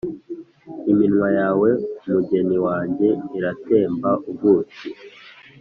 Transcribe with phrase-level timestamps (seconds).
[0.91, 1.69] Iminwa yawe,
[2.09, 3.07] mugeni wanjye,
[3.37, 4.87] iratemba ubuki,